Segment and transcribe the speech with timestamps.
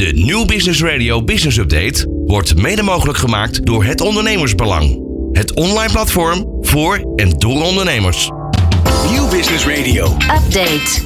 [0.00, 5.00] De New Business Radio Business Update wordt mede mogelijk gemaakt door het Ondernemersbelang.
[5.32, 8.30] Het online platform voor en door ondernemers.
[9.10, 10.04] Nieuw Business Radio.
[10.12, 11.00] Update.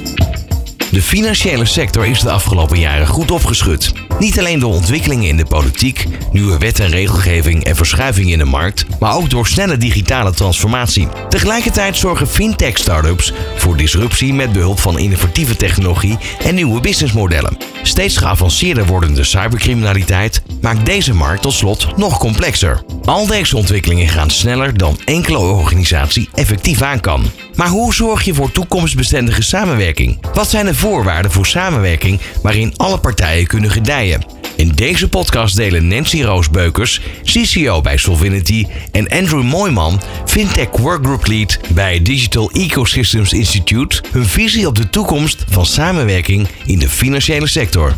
[0.91, 3.93] De financiële sector is de afgelopen jaren goed opgeschud.
[4.19, 8.45] Niet alleen door ontwikkelingen in de politiek, nieuwe wet en regelgeving en verschuivingen in de
[8.45, 11.07] markt, maar ook door snelle digitale transformatie.
[11.29, 17.74] Tegelijkertijd zorgen fintech-startups voor disruptie met behulp van innovatieve technologie en nieuwe businessmodellen.
[17.87, 22.83] Steeds geavanceerder wordende cybercriminaliteit maakt deze markt tot slot nog complexer.
[23.05, 27.31] Al deze ontwikkelingen gaan sneller dan enkele organisatie effectief aan kan.
[27.55, 30.19] Maar hoe zorg je voor toekomstbestendige samenwerking?
[30.33, 34.25] Wat zijn de voorwaarden voor samenwerking waarin alle partijen kunnen gedijen?
[34.55, 41.59] In deze podcast delen Nancy Roosbeukers, CCO bij Solvinity, en Andrew Mooiman, Fintech Workgroup Lead
[41.73, 47.93] bij Digital Ecosystems Institute, hun visie op de toekomst van samenwerking in de financiële sector.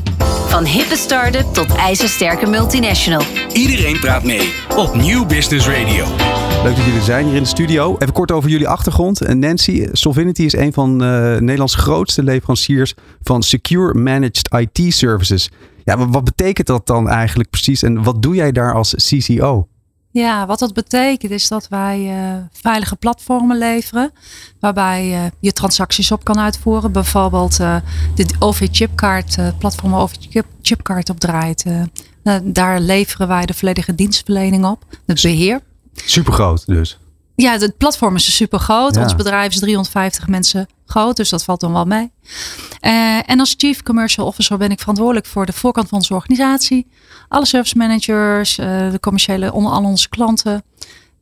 [0.48, 3.24] Van hippe start-up tot ijzersterke multinational.
[3.54, 6.06] Iedereen praat mee op Nieuw Business Radio.
[6.64, 7.96] Leuk dat jullie zijn hier in de studio.
[7.98, 9.22] Even kort over jullie achtergrond.
[9.22, 15.52] Eh, Nancy, Solvinity is een van uh, Nederlands grootste leveranciers van Secure Managed IT Services.
[15.84, 19.68] Ja, wat betekent dat dan eigenlijk precies en wat doe jij daar als CCO?
[20.18, 24.12] Ja, wat dat betekent is dat wij uh, veilige platformen leveren.
[24.60, 26.92] Waarbij uh, je transacties op kan uitvoeren.
[26.92, 27.76] Bijvoorbeeld uh,
[28.16, 31.66] de OV-chipkaart, platform OV-chipkaart op draait.
[32.44, 34.84] daar leveren wij de volledige dienstverlening op.
[35.06, 35.62] Het beheer.
[35.94, 37.00] Super groot dus.
[37.44, 38.96] Ja, het platform is super groot.
[38.96, 39.02] Ja.
[39.02, 42.12] Ons bedrijf is 350 mensen groot, dus dat valt dan wel mee.
[42.82, 46.88] Uh, en als Chief Commercial Officer ben ik verantwoordelijk voor de voorkant van onze organisatie.
[47.28, 50.64] Alle service managers, uh, de commerciële, onder al onze klanten.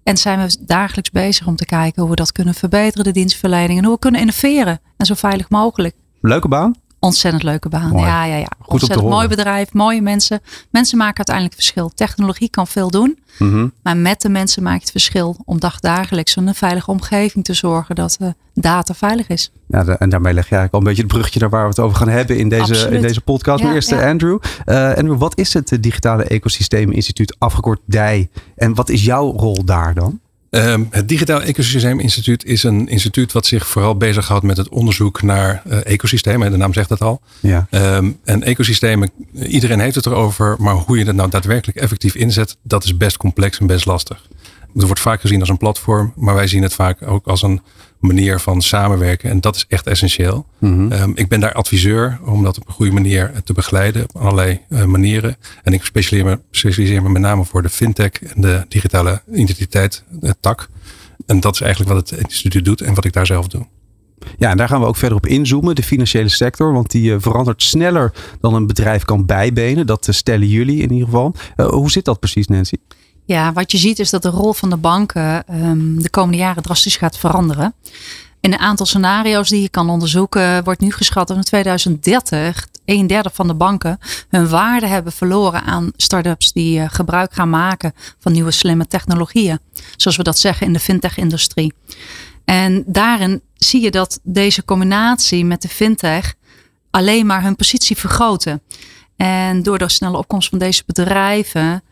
[0.03, 3.79] En zijn we dagelijks bezig om te kijken hoe we dat kunnen verbeteren, de dienstverlening.
[3.79, 4.79] En hoe we kunnen innoveren.
[4.97, 5.95] En zo veilig mogelijk.
[6.21, 6.75] Leuke baan?
[7.05, 7.89] Ontzettend leuke baan.
[7.89, 8.05] Mooi.
[8.05, 8.49] Ja, ja, ja.
[8.59, 10.41] Goed Ontzettend mooi bedrijf, mooie mensen.
[10.69, 11.91] Mensen maken uiteindelijk verschil.
[11.95, 13.19] Technologie kan veel doen.
[13.37, 13.71] Mm -hmm.
[13.83, 18.17] Maar met de mensen maakt het verschil om dagdagelijks een veilige omgeving te zorgen dat
[18.21, 19.51] uh, data veilig is.
[19.67, 21.69] Ja, de, en daarmee leg je eigenlijk al een beetje het bruggetje naar waar we
[21.69, 23.59] het over gaan hebben in deze, in deze podcast.
[23.59, 24.09] Ja, maar eerst ja.
[24.09, 24.39] Andrew.
[24.65, 28.29] Uh, Andrew, wat is het Digitale Ecosysteem Instituut, afgekort DI?
[28.55, 30.19] En wat is jouw rol daar dan?
[30.55, 35.21] Um, het Digitaal Ecosysteem Instituut is een instituut wat zich vooral bezighoudt met het onderzoek
[35.21, 36.51] naar uh, ecosystemen.
[36.51, 37.21] De naam zegt het al.
[37.39, 37.67] Ja.
[37.71, 42.57] Um, en ecosystemen, iedereen heeft het erover, maar hoe je dat nou daadwerkelijk effectief inzet,
[42.61, 44.27] dat is best complex en best lastig.
[44.73, 47.61] Het wordt vaak gezien als een platform, maar wij zien het vaak ook als een
[48.05, 49.29] manier van samenwerken.
[49.29, 50.45] En dat is echt essentieel.
[50.57, 50.73] Mhm.
[50.73, 51.01] Mm -hmm.
[51.01, 54.03] um, ik ben daar adviseur om dat op een goede manier te begeleiden.
[54.03, 55.37] Op allerlei uh, manieren.
[55.63, 60.03] En ik specialiseer me, specialiseer me met name voor de fintech en de digitale identiteit
[60.21, 60.69] uh, tak.
[61.25, 63.65] En dat is eigenlijk wat het instituut doet en wat ik daar zelf doe.
[64.37, 65.75] Ja, en daar gaan we ook verder op inzoomen.
[65.75, 69.87] De financiële sector, want die verandert sneller dan een bedrijf kan bijbenen.
[69.87, 71.35] Dat stellen jullie in ieder geval.
[71.55, 72.75] hoe zit dat precies, Nancy?
[73.25, 76.63] Ja, wat je ziet is dat de rol van de banken um, de komende jaren
[76.63, 77.73] drastisch gaat veranderen.
[78.39, 83.07] In een aantal scenario's die je kan onderzoeken, wordt nu geschat dat in 2030 een
[83.07, 83.99] derde van de banken
[84.29, 89.59] hun waarde hebben verloren aan start-ups die uh, gebruik gaan maken van nieuwe slimme technologieën.
[89.95, 91.73] Zoals we dat zeggen in de fintech-industrie.
[92.45, 96.33] En daarin zie je dat deze combinatie met de fintech
[96.89, 98.61] alleen maar hun positie vergroten.
[99.15, 101.83] En door de snelle opkomst van deze bedrijven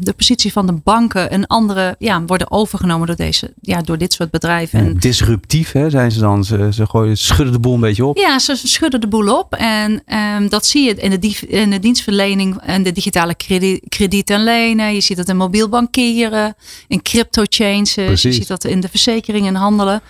[0.00, 4.12] de positie van de banken een andere ja, worden overgenomen door, deze, ja, door dit
[4.12, 4.78] soort bedrijven.
[4.78, 6.44] En disruptief hè, zijn ze dan.
[6.44, 8.16] Ze, ze gooien, schudden de boel een beetje op.
[8.16, 9.54] Ja, ze schudden de boel op.
[9.54, 14.30] En um, dat zie je in de, in de dienstverlening en de digitale krediet, krediet
[14.30, 14.94] en lenen.
[14.94, 16.54] Je ziet dat in mobiel bankieren,
[16.88, 17.94] in crypto chains.
[17.94, 20.00] Je ziet dat in de verzekeringen en handelen.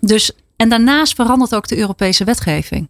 [0.00, 2.88] Dus, en daarnaast verandert ook de Europese wetgeving.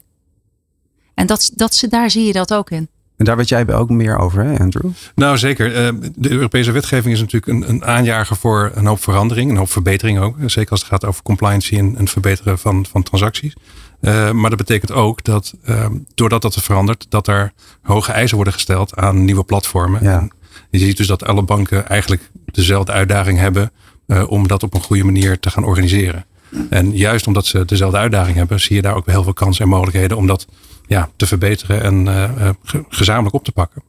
[1.14, 2.88] En dat, dat, daar zie je dat ook in.
[3.20, 4.90] En daar weet jij ook meer over, hè, Andrew?
[5.14, 5.94] Nou, zeker.
[6.16, 10.18] De Europese wetgeving is natuurlijk een, een aanjager voor een hoop verandering, een hoop verbetering
[10.18, 10.36] ook.
[10.46, 13.54] Zeker als het gaat over compliance en het verbeteren van, van transacties.
[14.00, 18.54] Uh, maar dat betekent ook dat uh, doordat dat verandert, dat er hoge eisen worden
[18.54, 20.02] gesteld aan nieuwe platformen.
[20.02, 20.18] Ja.
[20.18, 20.32] En
[20.70, 23.72] je ziet dus dat alle banken eigenlijk dezelfde uitdaging hebben
[24.06, 26.24] uh, om dat op een goede manier te gaan organiseren.
[26.70, 29.70] En juist omdat ze dezelfde uitdaging hebben, zie je daar ook heel veel kansen en
[29.70, 30.46] mogelijkheden om dat
[30.90, 33.82] ja, te verbeteren en uh, ge gezamenlijk op te pakken.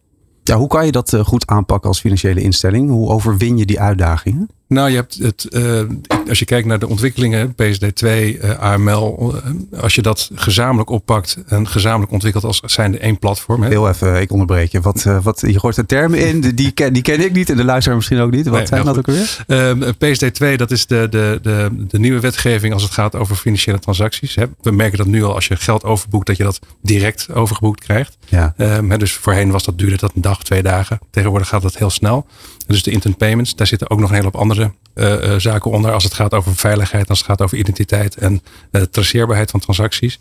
[0.44, 2.89] Ja, hoe kan je dat goed aanpakken als financiële instelling?
[2.89, 4.50] Hoe overwin je die uitdagingen?
[4.71, 5.81] Nou, je hebt het, uh,
[6.29, 9.33] als je kijkt naar de ontwikkelingen, PSD2, uh, AML,
[9.73, 13.62] uh, als je dat gezamenlijk oppakt en gezamenlijk ontwikkelt als zijnde één platform.
[13.62, 13.69] Hè?
[13.69, 14.81] Heel even, ik onderbreek je.
[14.81, 17.63] Wat, wat, je gooit de termen in, die ken, die ken ik niet en de
[17.63, 18.45] luisteraar misschien ook niet.
[18.45, 19.15] Wat Nee, zijn heel dat ook
[19.47, 19.94] weer?
[19.94, 24.35] PSD2, dat is de, de, de, de nieuwe wetgeving als het gaat over financiële transacties.
[24.35, 24.45] Hè?
[24.62, 28.17] We merken dat nu al als je geld overboekt, dat je dat direct overgeboekt krijgt.
[28.27, 28.53] Ja.
[28.57, 31.00] Um, hè, dus voorheen was dat, duurde dat een dag, twee dagen.
[31.09, 32.25] Tegenwoordig gaat dat heel snel.
[32.67, 35.72] Dus de instant payments, daar zitten ook nog een hele hoop andere uh, uh, zaken
[35.72, 35.92] onder.
[35.92, 38.42] Als het gaat over veiligheid, als het gaat over identiteit en
[38.72, 40.19] uh, traceerbaarheid van transacties.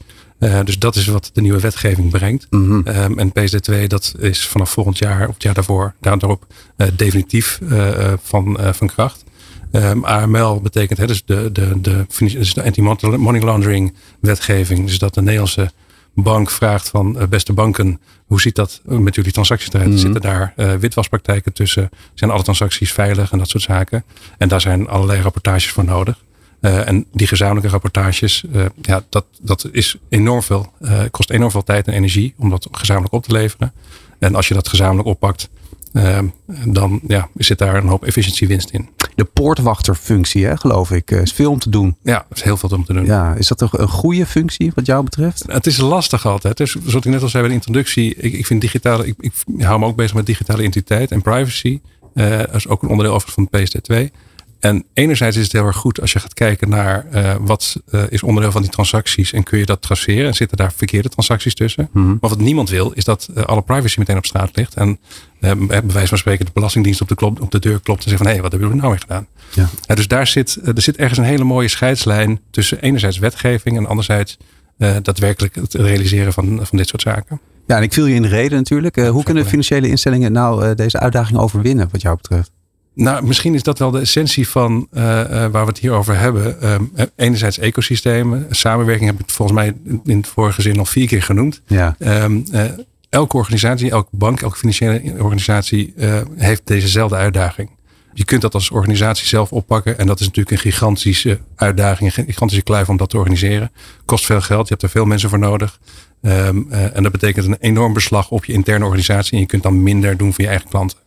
[0.64, 2.46] dus dat is wat de nieuwe wetgeving brengt.
[2.50, 2.72] Mhm.
[2.72, 6.46] Um, en PSD2, dat is vanaf volgend jaar of het jaar daarvoor, daarop
[6.94, 7.58] definitief
[8.22, 9.24] van, van kracht.
[9.72, 14.86] Um, AML betekent, hè, dus de, de, de, dus de anti-money laundering wetgeving.
[14.86, 15.70] Dus dat de Nederlandse
[16.14, 19.88] bank vraagt van uh, beste banken, hoe ziet dat met jullie transacties eruit?
[19.88, 19.98] Mhm.
[19.98, 21.88] Zitten daar uh, witwaspraktijken tussen?
[22.14, 24.04] Zijn alle transacties veilig en dat soort zaken?
[24.38, 26.18] En daar zijn allerlei rapportages voor nodig.
[26.60, 28.44] Uh, en die gezamenlijke rapportages,
[28.82, 30.72] ja, dat, dat is enorm veel,
[31.10, 33.72] kost enorm veel tijd en energie om dat gezamenlijk op te leveren.
[34.18, 35.48] En als je dat gezamenlijk oppakt,
[36.64, 38.88] dan ja, zit daar een hoop efficiëntiewinst in.
[39.14, 41.96] De poortwachterfunctie, hè, geloof ik, is veel om te doen.
[42.02, 43.04] Ja, er is heel veel om te doen.
[43.04, 45.44] Ja, is dat toch een goede functie wat jou betreft?
[45.46, 46.56] Het is lastig altijd.
[46.56, 49.32] Dus zoals ik net al zei bij de introductie, ik, ik vind digitale, ik, ik
[49.62, 51.80] hou me ook bezig met digitale identiteit en privacy.
[52.14, 54.10] Uh, dat is ook een onderdeel over van PSD2.
[54.60, 58.02] En enerzijds is het heel erg goed als je gaat kijken naar uh, wat uh,
[58.08, 61.54] is onderdeel van die transacties en kun je dat traceren en zitten daar verkeerde transacties
[61.54, 61.88] tussen.
[61.92, 62.06] Mhm.
[62.06, 64.98] Maar wat niemand wil is dat uh, alle privacy meteen op straat ligt en
[65.40, 68.22] bij wijze van spreken de belastingdienst op de, klop, op de deur klopt en zegt
[68.22, 69.26] van hé, hey, wat hebben jullie nou weer gedaan?
[69.86, 69.94] Ja.
[69.94, 74.36] dus daar zit, er zit ergens een hele mooie scheidslijn tussen enerzijds wetgeving en anderzijds
[74.76, 77.40] daadwerkelijk het realiseren van, van dit soort zaken.
[77.66, 78.96] Ja, en ik viel je in de reden natuurlijk.
[78.96, 82.50] hoe kunnen financiële instellingen nou deze uitdaging overwinnen wat jou betreft?
[83.00, 86.18] Nou, misschien is dat wel de essentie van uh, uh, waar we het hier over
[86.18, 86.72] hebben.
[86.72, 88.46] Um, enerzijds ecosystemen.
[88.50, 89.74] Samenwerking heb ik volgens mij
[90.04, 91.62] in het vorige zin al vier keer genoemd.
[91.66, 91.96] Ja.
[91.98, 92.64] Um, uh,
[93.08, 95.94] elke organisatie, elke bank, elke financiële organisatie
[96.36, 97.70] heeft dezezelfde uitdaging.
[98.12, 99.98] Je kunt dat als organisatie zelf oppakken.
[99.98, 103.72] En dat is natuurlijk een gigantische uitdaging, een gigantische kluif om dat te organiseren.
[104.04, 105.78] Kost veel geld, je hebt er veel mensen voor nodig.
[106.22, 109.32] Um, en dat betekent een enorm beslag op je interne organisatie.
[109.32, 110.98] En je kunt dan minder doen voor je eigen klanten.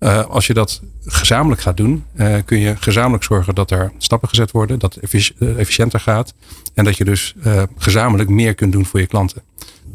[0.00, 4.28] Uh, als je dat gezamenlijk gaat doen, uh, kun je gezamenlijk zorgen dat er stappen
[4.28, 5.04] gezet worden, dat het
[5.40, 6.34] efficiënter gaat
[6.74, 9.42] en dat je dus uh, gezamenlijk meer kunt doen voor je klanten.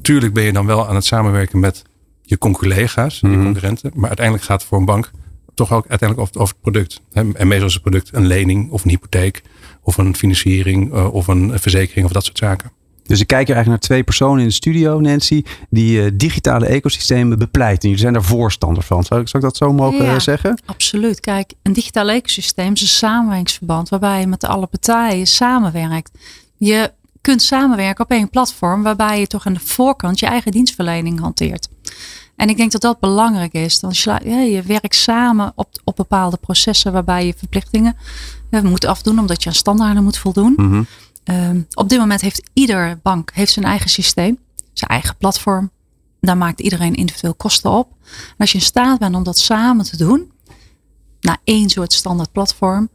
[0.02, 1.84] Tuurlijk ben je dan wel aan het samenwerken met
[2.22, 3.40] je collega's, mm -hmm.
[3.40, 5.12] je concurrenten, maar uiteindelijk gaat het voor een bank
[5.54, 7.02] toch ook uiteindelijk over, over het product.
[7.12, 9.42] En meestal is het product een lening of een hypotheek
[9.82, 12.72] of een financiering of een verzekering of dat soort zaken.
[13.06, 16.66] Dus ik kijk er eigenlijk naar twee personen in de studio, Nancy, die uh, digitale
[16.66, 17.82] ecosystemen bepleiten.
[17.82, 19.04] Jullie zijn daar voorstander van.
[19.04, 20.62] Zou ik, zou ik dat zo mogen ja, zeggen?
[20.66, 21.20] Absoluut.
[21.20, 26.12] Kijk, een digitaal ecosysteem is een samenwerkingsverband waarbij je met alle partijen samenwerkt.
[26.58, 26.92] Je
[27.22, 31.70] kunt samenwerken op één platform waarbij je toch aan de voorkant je eigen dienstverlening hanteert.
[32.36, 33.80] En ik denk dat dat belangrijk is.
[33.80, 37.96] Dan sla, ja, je werkt samen op, op bepaalde processen waarbij je verplichtingen
[38.52, 40.54] ja, moet afdoen omdat je aan standaarden moet voldoen.
[40.58, 40.88] Mm -hmm.
[41.26, 44.38] Um, op dit moment heeft ieder bank heeft zijn eigen systeem,
[44.74, 45.72] zijn eigen platform.
[46.22, 47.88] Daar maakt iedereen individueel kosten op.
[48.08, 50.32] En als je in staat bent om dat samen te doen,
[51.22, 52.90] naar één soort standaard platform,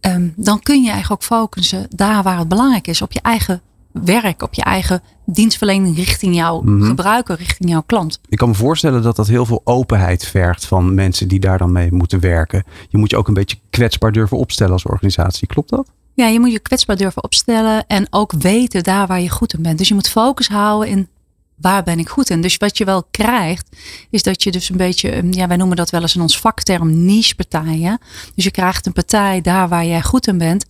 [0.00, 3.62] um, dan kun je eigenlijk ook focussen daar waar het belangrijk is, op je eigen
[3.92, 6.86] werk, op je eigen dienstverlening richting jouw Mhm.
[6.86, 8.20] gebruiker, richting jouw klant.
[8.28, 11.72] Ik kan me voorstellen dat dat heel veel openheid vergt van mensen die daar dan
[11.72, 12.64] mee moeten werken.
[12.88, 15.46] Je moet je ook een beetje kwetsbaar durven opstellen als organisatie.
[15.46, 15.88] Klopt dat?
[16.14, 19.62] Ja, je moet je kwetsbaar durven opstellen en ook weten daar waar je goed in
[19.62, 19.78] bent.
[19.78, 21.08] Dus je moet focus houden in
[21.54, 22.40] waar ben ik goed in.
[22.40, 23.76] Dus wat je wel krijgt,
[24.10, 27.04] is dat je dus een beetje, ja, wij noemen dat wel eens in ons vakterm
[27.04, 27.98] niche partijen.
[28.34, 30.66] Dus je krijgt een partij daar waar jij goed in bent,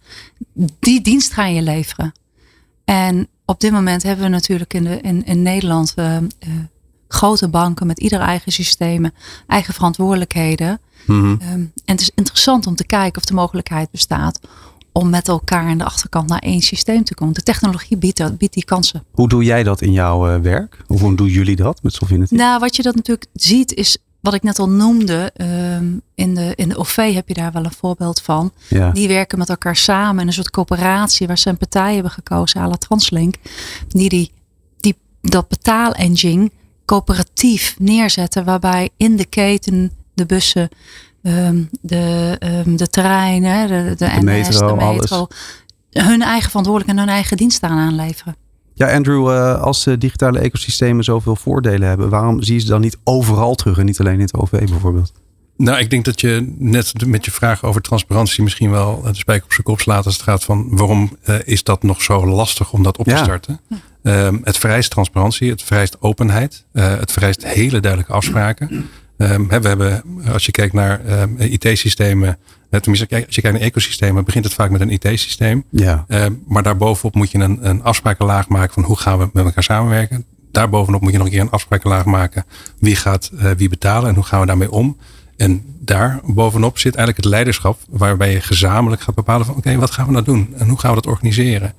[0.79, 2.13] die dienst ga je leveren.
[2.85, 6.21] En op dit moment hebben we natuurlijk in, de, in, in Nederland uh, uh,
[7.09, 9.15] grote banken met ieder eigen systemen,
[9.47, 10.81] eigen verantwoordelijkheden.
[11.07, 11.25] Mhm.
[11.25, 14.41] Um, en het is interessant om te kijken of de mogelijkheid bestaat
[14.97, 17.35] om met elkaar aan de achterkant naar één systeem te komen.
[17.35, 19.05] De technologie biedt, dat, biedt die kansen.
[19.11, 20.83] Hoe doe jij dat in jouw uh, werk?
[20.87, 22.35] Hoe doen jullie dat met Solvinity?
[22.35, 25.33] Nou, wat je dat natuurlijk ziet is wat ik net al noemde.
[25.37, 28.53] Um, in, de, in de OV heb je daar wel een voorbeeld van.
[28.69, 28.91] Ja.
[28.91, 32.61] Die werken met elkaar samen in een soort coöperatie waar ze een partij hebben gekozen,
[32.61, 33.35] à la Translink.
[33.89, 34.33] Die, die,
[34.81, 36.51] die dat betaalengine
[36.85, 38.45] coöperatief neerzetten.
[38.45, 40.69] Waarbij in de keten de bussen
[41.27, 45.29] Um, de, um, de treinen, de, de, de NS, metro, de metro, alles.
[45.91, 48.37] hun eigen verantwoordelijkheid en hun eigen dienst aan aanleveren.
[48.75, 52.81] Ja, Andrew, uh, als uh, digitale ecosystemen zoveel voordelen hebben, waarom zie je ze dan
[52.81, 55.13] niet overal terug en niet alleen in het OV bijvoorbeeld?
[55.57, 59.45] Nou, ik denk dat je net met je vraag over transparantie misschien wel de spijker
[59.45, 62.73] op zijn kop slaat als het gaat van waarom uh, is dat nog zo lastig
[62.73, 63.61] om dat op te starten.
[64.03, 68.89] Um, het vereist transparantie, het vereist openheid, uh, het vereist hele duidelijke afspraken.
[69.17, 70.03] Um, we hebben,
[70.33, 72.39] als je kijkt naar um, IT-systemen,
[72.71, 75.65] tenminste als je kijkt naar ecosystemen, begint het vaak met een IT-systeem.
[75.71, 76.07] Ja.
[76.47, 80.25] maar daarbovenop moet je een, een afsprakenlaag maken van hoe gaan we met elkaar samenwerken.
[80.55, 82.45] Daarbovenop moet je nog een keer een afsprakenlaag maken.
[82.79, 84.97] Wie gaat uh, wie betalen en hoe gaan we daarmee om?
[85.37, 89.91] En daar bovenop zit eigenlijk het leiderschap, waarbij je gezamenlijk gaat bepalen van oké, wat
[89.91, 91.75] gaan we nou doen en hoe gaan we dat organiseren?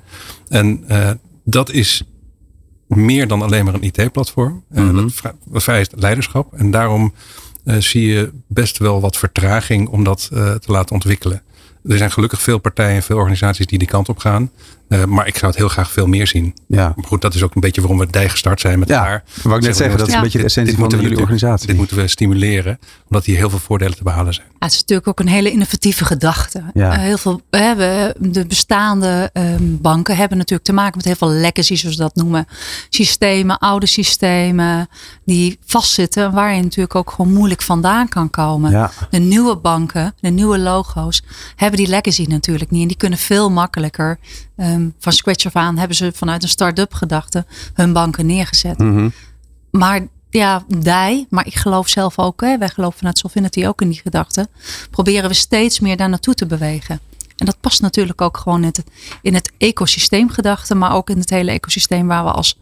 [0.50, 1.10] En uh,
[1.44, 2.04] dat is
[2.96, 4.64] meer dan alleen maar een IT-platform.
[4.70, 5.10] Mm -hmm.
[5.50, 7.14] Dat vereist leiderschap en daarom
[7.66, 11.42] uh, zie je best wel wat vertraging om dat uh, te laten ontwikkelen.
[11.84, 14.52] Er zijn gelukkig veel partijen en veel organisaties die die kant op gaan.
[14.90, 16.54] Uh, maar ik zou het heel graag veel meer zien.
[16.68, 16.94] Ja.
[16.96, 19.24] Maar goed, dat is ook een beetje waarom we dij gestart zijn met ja, elkaar.
[19.44, 21.68] Wou ik net zeggen, dat is een beetje de essentie van jullie organisatie.
[21.68, 24.48] Dit moeten we stimuleren, omdat hier heel veel voordelen te behalen zijn.
[24.50, 26.64] Ja, het is natuurlijk ook een hele innovatieve gedachte.
[26.74, 26.94] Ja.
[26.94, 31.16] Uh, heel veel, we hebben, de bestaande um, banken hebben natuurlijk te maken met heel
[31.16, 32.48] veel legacy, zoals we dat noemen.
[32.90, 34.88] Systemen, oude systemen,
[35.26, 38.72] die vastzitten, waar je natuurlijk ook gewoon moeilijk vandaan kan komen.
[38.72, 38.92] Ja.
[39.10, 41.24] De nieuwe banken, de nieuwe logo's,
[41.56, 42.82] hebben die legacy natuurlijk niet.
[42.82, 44.20] En die kunnen veel makkelijker
[44.76, 48.78] um, van scratch af aan hebben ze vanuit een start-up gedachte hun banken neergezet.
[48.78, 49.14] Mm -hmm.
[49.72, 53.90] Maar ja, die, maar ik geloof zelf ook, hè, wij geloven vanuit Solvinity ook in
[53.90, 54.48] die gedachte,
[54.92, 57.00] proberen we steeds meer daar naartoe te bewegen.
[57.36, 58.84] En dat past natuurlijk ook gewoon in het,
[59.22, 62.60] in het ecosysteemgedachte, maar ook in het hele ecosysteem waar we als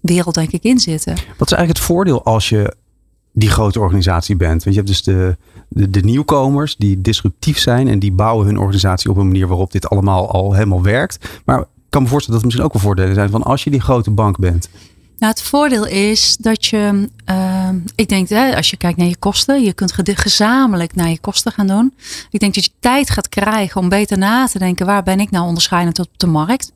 [0.00, 1.14] wereld denk ik in zitten.
[1.14, 2.76] Wat is eigenlijk het voordeel als je
[3.32, 4.64] die grote organisatie bent?
[4.64, 5.36] Want je hebt dus de,
[5.68, 9.88] de, nieuwkomers die disruptief zijn en die bouwen hun organisatie op een manier waarop dit
[9.88, 11.40] allemaal al helemaal werkt.
[11.44, 13.70] Maar ik kan me voorstellen dat er misschien ook wel voordelen zijn van als je
[13.70, 14.68] die grote bank bent.
[15.18, 19.16] Nou, het voordeel is dat je, uh, ik denk, hè, als je kijkt naar je
[19.16, 21.94] kosten, je kunt gezamenlijk naar je kosten gaan doen.
[22.30, 25.30] Ik denk dat je tijd gaat krijgen om beter na te denken, waar ben ik
[25.30, 26.72] nou onderscheidend op de markt?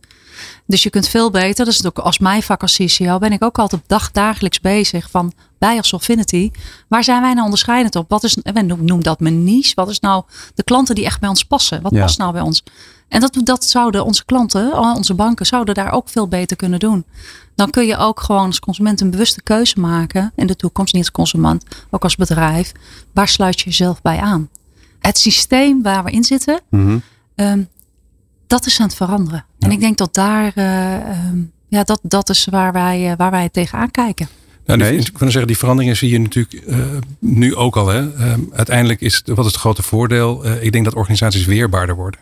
[0.67, 3.59] Dus je kunt veel beter, dus ook als mijn vak als CCO ben ik ook
[3.59, 6.51] altijd dag, dagelijks bezig van bij als Solfinity.
[6.89, 8.09] Waar zijn wij nou onderscheidend op?
[8.09, 9.73] Wat is, we noem dat mijn niche.
[9.75, 11.83] Wat is nou de klanten die echt bij ons passen?
[11.83, 12.01] Wat Ja.
[12.01, 12.63] past nou bij ons?
[13.09, 17.05] En dat, dat zouden onze klanten, onze banken, zouden daar ook veel beter kunnen doen.
[17.55, 20.33] Dan kun je ook gewoon als consument een bewuste keuze maken.
[20.37, 22.73] In de toekomst, niet als consument, ook als bedrijf.
[23.13, 24.49] Waar sluit je jezelf bij aan?
[25.01, 26.99] Het systeem waar we in zitten, Mhm.
[27.35, 27.63] Ehm,
[28.51, 29.45] dat is aan het veranderen.
[29.59, 31.39] En ik denk dat daar, eh, ehm,
[31.69, 34.29] ja, dat, dat is waar wij, eh, waar wij tegenaan kijken.
[34.67, 34.99] Nou, die, Nee.
[34.99, 36.77] Ik kan zeggen, die veranderingen zie je natuurlijk eh,
[37.19, 37.89] nu ook al.
[37.89, 38.15] Hè.
[38.15, 40.47] Ehm, uiteindelijk is, het- wat is het grote voordeel?
[40.61, 42.21] Ik denk dat organisaties weerbaarder worden.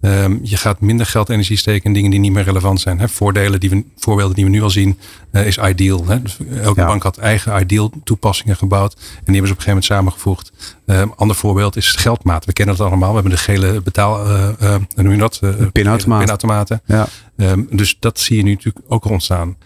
[0.00, 2.98] Ehm, je gaat minder geld en energie steken in dingen die niet meer relevant zijn.
[2.98, 3.08] Hè.
[3.08, 4.98] Voordelen die we, voorbeelden die we nu al zien,
[5.30, 6.06] eh, is Ideal.
[6.06, 6.22] Hè.
[6.22, 6.86] Dus elke Ja.
[6.86, 8.92] bank had eigen Ideal toepassingen gebouwd.
[8.94, 10.52] En die hebben ze op een gegeven moment samengevoegd.
[10.86, 12.44] Een ander voorbeeld is geldmaat.
[12.44, 13.08] We kennen het allemaal.
[13.08, 15.40] We hebben de gele betaal, eh, eh, noem je dat?
[15.72, 16.20] Pinautomaat.
[16.20, 16.80] pinautomaten.
[16.86, 17.06] Ja.
[17.36, 19.56] Ehm, dus dat zie je nu natuurlijk ook ontstaan.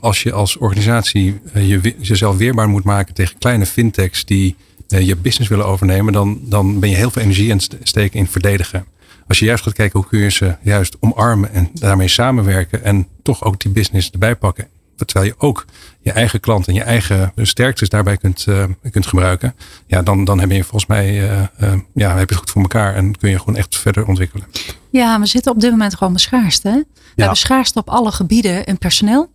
[0.00, 4.56] Als je als organisatie je, jezelf weerbaar moet maken tegen kleine fintechs die
[4.88, 8.18] je business willen overnemen, dan, dan ben je heel veel energie aan het st- steken
[8.18, 8.84] in verdedigen.
[9.28, 13.06] Als je juist gaat kijken hoe kun je ze juist omarmen en daarmee samenwerken en
[13.22, 14.68] toch ook die business erbij pakken.
[14.96, 15.64] Terwijl je ook
[16.00, 19.54] je eigen klant en je eigen sterktes daarbij kunt, eh, kunt gebruiken.
[19.86, 22.62] Ja, dan, dan heb je volgens mij eh, eh, ja, heb je het goed voor
[22.62, 24.46] elkaar en kun je gewoon echt verder ontwikkelen.
[24.90, 26.68] Ja, we zitten op dit moment gewoon met schaarste.
[26.68, 26.74] hè?
[26.74, 29.30] We hebben schaarste op alle gebieden in personeel.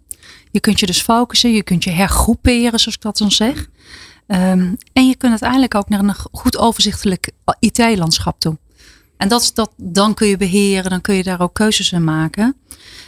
[0.51, 3.67] Je kunt je dus focussen, je kunt je hergroeperen, zoals ik dat dan zeg.
[4.27, 8.58] Ehm, en je kunt uiteindelijk ook naar een goed overzichtelijk IT-landschap toe.
[9.17, 12.03] En dat is dat, dan kun je beheren, dan kun je daar ook keuzes in
[12.03, 12.55] maken.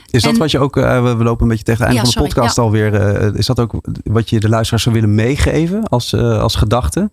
[0.10, 2.24] Is dat wat je ook, eh, we lopen een beetje tegen het einde Ja, van
[2.24, 2.94] de sorry, podcast alweer.
[2.94, 3.74] eh, is dat ook
[4.04, 7.10] wat je de luisteraars zou willen meegeven als, eh, als gedachte?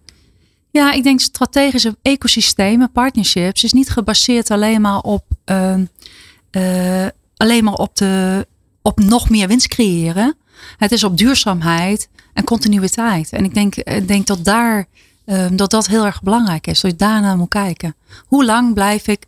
[0.71, 5.85] Ja, ik denk strategische ecosystemen, partnerships, is niet gebaseerd alleen maar op, ehm,
[6.50, 8.47] eh, alleen maar op, de,
[8.83, 10.37] op nog meer winst creëren.
[10.76, 13.31] Het is op duurzaamheid en continuïteit.
[13.31, 14.87] En ik denk, ik denk dat daar
[15.26, 16.80] ehm, dat dat heel erg belangrijk is.
[16.80, 17.95] Dat je daarnaar moet kijken.
[18.26, 19.26] Hoe lang blijf ik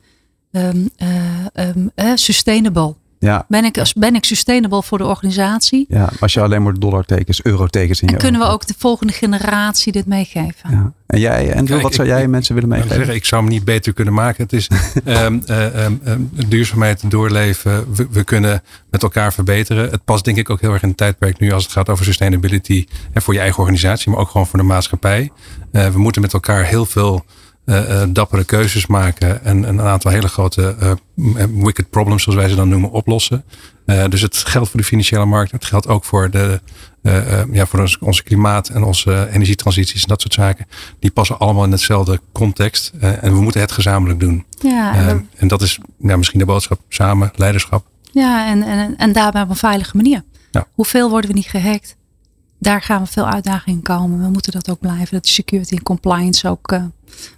[0.50, 2.94] ehm, eh, ehm, eh, sustainable?
[3.20, 5.86] Ja, Ben ik, als- ben ik sustainable voor de organisatie?
[5.88, 9.12] ja, als je alleen maar dollartekens, eurotekens in je En kunnen we ook de volgende
[9.12, 10.70] generatie dit meegeven?
[10.70, 10.92] Ja.
[11.06, 13.06] En jij, Andrew, Kijk, wat zou ik- jij ik- mensen willen Ik, wil meegeven?
[13.06, 14.42] zeggen, ik zou hem niet beter kunnen maken.
[14.42, 14.66] Het is
[15.04, 17.94] ehm, eh, ehm, ehm, duurzaamheid doorleven.
[17.94, 19.90] We, we kunnen met elkaar verbeteren.
[19.90, 22.04] Het past denk ik ook heel erg in het tijdperk nu als het gaat over
[22.04, 22.86] sustainability.
[23.12, 25.30] En voor je eigen organisatie, maar ook gewoon voor de maatschappij.
[25.72, 27.24] Eh, we moeten met elkaar heel veel
[27.68, 29.44] eh, dappere keuzes maken.
[29.44, 30.92] En een aantal hele grote eh,
[31.54, 33.44] wicked problems, zoals wij ze dan noemen, oplossen.
[34.08, 35.52] Dus het geldt voor de financiële markt.
[35.52, 36.60] Het geldt ook voor de,
[37.02, 40.66] uh, ja, voor ons, onze klimaat en onze energietransities en dat soort zaken.
[40.98, 42.92] Die passen allemaal in hetzelfde context.
[43.00, 44.44] en we moeten het gezamenlijk doen.
[44.60, 46.80] Ja, en, en dat is ja, misschien de boodschap.
[46.88, 47.86] Samen, leiderschap.
[48.12, 50.22] Ja, en, en, en daarbij op een veilige manier.
[50.50, 50.66] Ja.
[50.74, 51.96] Hoeveel worden we niet gehackt?
[52.58, 54.20] Daar gaan we veel uitdagingen komen.
[54.20, 55.08] We moeten dat ook blijven.
[55.10, 56.84] Dat de security en compliance ook uh,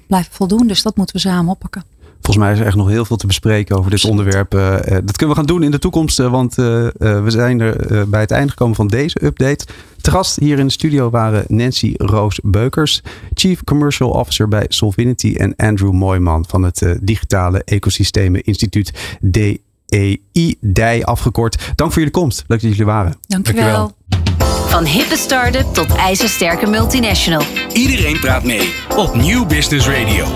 [0.07, 0.67] blijven voldoen.
[0.67, 1.85] Dus dat moeten we samen oppakken.
[2.23, 4.55] Volgens mij is er echt nog heel veel te bespreken over dit onderwerp.
[4.55, 6.67] Uh, dat kunnen we gaan doen in de toekomst, want uh,
[6.99, 9.67] we zijn er bij het einde gekomen van deze update.
[10.01, 13.03] Te gast hier in de studio waren Nancy Roos Beukers,
[13.35, 21.03] Chief Commercial Officer bij Solvinity en Andrew Mooiman van het Digitale Ecosystemen Instituut DEI, DEI
[21.03, 21.73] afgekort.
[21.75, 22.45] Dank voor jullie komst.
[22.47, 23.17] Leuk dat jullie waren.
[23.27, 23.63] Dankjewel.
[23.65, 23.99] Dankjewel.
[24.71, 27.43] Van hippe start-up tot ijzersterke multinational.
[27.73, 30.27] Iedereen praat mee op Nieuw Business Radio.